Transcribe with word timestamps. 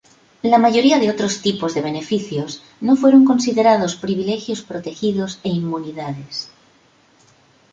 La 0.41 0.57
mayoría 0.57 0.97
de 0.97 1.11
otros 1.11 1.43
tipos 1.43 1.75
de 1.75 1.83
beneficios 1.83 2.63
no 2.79 2.95
fueron 2.95 3.23
considerados 3.23 3.95
privilegios 3.95 4.63
protegidos 4.63 5.39
e 5.43 5.49
inmunidades. 5.49 6.49